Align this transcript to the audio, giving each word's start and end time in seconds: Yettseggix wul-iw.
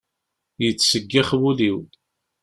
Yettseggix 0.63 1.29
wul-iw. 1.39 1.79